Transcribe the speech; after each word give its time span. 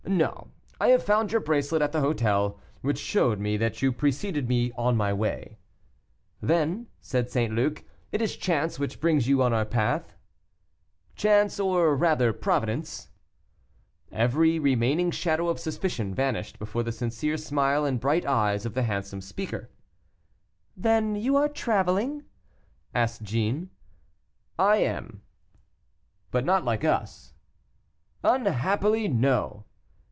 No, 0.07 0.49
I 0.79 0.97
found 0.97 1.31
your 1.31 1.39
bracelet 1.39 1.81
at 1.81 1.93
the 1.93 2.01
hotel, 2.01 2.59
which 2.81 2.99
showed 2.99 3.39
me 3.39 3.55
that 3.57 3.81
you 3.81 3.93
preceded 3.93 4.49
me 4.49 4.71
on 4.73 4.97
my 4.97 5.13
way." 5.13 5.57
"Then," 6.41 6.87
said 6.99 7.29
St. 7.29 7.53
Luc, 7.53 7.81
"it 8.11 8.21
is 8.21 8.35
chance 8.35 8.77
which 8.77 8.99
brings 8.99 9.29
you 9.29 9.41
on 9.41 9.53
our 9.53 9.63
path." 9.63 10.15
"Chance, 11.15 11.61
or 11.61 11.95
rather 11.95 12.33
Providence." 12.33 13.09
Every 14.11 14.59
remaining 14.59 15.11
shadow 15.11 15.47
of 15.47 15.59
suspicion 15.61 16.13
vanished 16.13 16.59
before 16.59 16.83
the 16.83 16.91
sincere 16.91 17.37
smile 17.37 17.85
and 17.85 17.97
bright 17.97 18.25
eyes 18.25 18.65
of 18.65 18.73
the 18.73 18.83
handsome 18.83 19.21
speaker. 19.21 19.69
"Then 20.75 21.15
you 21.15 21.37
are 21.37 21.47
traveling?" 21.47 22.25
asked 22.93 23.21
Jeanne. 23.21 23.69
"I 24.59 24.77
am." 24.77 25.21
"But 26.31 26.43
not 26.43 26.65
like 26.65 26.83
us?" 26.83 27.33
"Unhappily; 28.23 29.07
no." 29.07 29.63